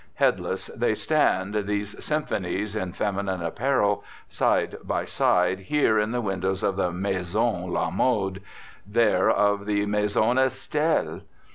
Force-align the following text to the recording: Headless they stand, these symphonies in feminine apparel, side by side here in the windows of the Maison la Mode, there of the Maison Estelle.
Headless 0.15 0.65
they 0.75 0.95
stand, 0.95 1.53
these 1.67 2.03
symphonies 2.03 2.75
in 2.75 2.93
feminine 2.93 3.43
apparel, 3.43 4.03
side 4.27 4.77
by 4.83 5.05
side 5.05 5.59
here 5.59 5.99
in 5.99 6.09
the 6.09 6.21
windows 6.21 6.63
of 6.63 6.75
the 6.75 6.91
Maison 6.91 7.71
la 7.71 7.91
Mode, 7.91 8.41
there 8.87 9.29
of 9.29 9.67
the 9.67 9.85
Maison 9.85 10.39
Estelle. 10.39 11.21